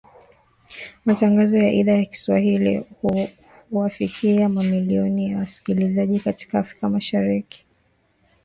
[1.05, 2.83] Matangazo ya Idhaa ya Kiswahili
[3.71, 7.65] huwafikia mamilioni ya wasikilizaji katika Afrika Mashariki.